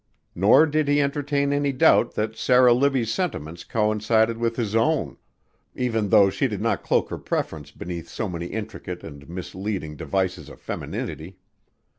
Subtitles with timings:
[0.33, 5.17] Nor did he entertain any doubt that Sarah Libbie's sentiments coincided with his own,
[5.75, 10.59] even though she did cloak her preference beneath so many intricate and misleading devices of
[10.59, 11.37] femininity.